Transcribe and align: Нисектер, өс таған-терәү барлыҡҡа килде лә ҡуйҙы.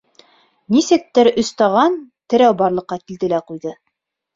Нисектер, 0.75 1.29
өс 1.43 1.53
таған-терәү 1.61 2.59
барлыҡҡа 2.67 3.03
килде 3.07 3.35
лә 3.37 3.47
ҡуйҙы. 3.51 3.81